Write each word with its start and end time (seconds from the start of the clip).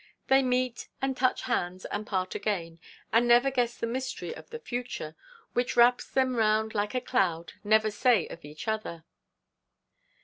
They 0.29 0.41
meet, 0.41 0.87
and 0.99 1.15
touch 1.15 1.43
hands, 1.43 1.85
and 1.85 2.07
part 2.07 2.33
again, 2.33 2.79
and 3.13 3.27
never 3.27 3.51
guess 3.51 3.77
the 3.77 3.85
mystery 3.85 4.33
of 4.35 4.49
the 4.49 4.57
future, 4.57 5.15
which 5.53 5.77
wraps 5.77 6.09
them 6.09 6.35
round 6.35 6.73
like 6.73 6.95
a 6.95 7.01
cloud, 7.01 7.53
never 7.63 7.91
say 7.91 8.25
of 8.29 8.43
each 8.43 8.67
other. 8.67 9.03